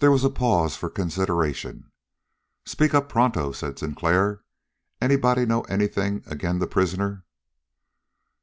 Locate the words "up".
2.92-3.08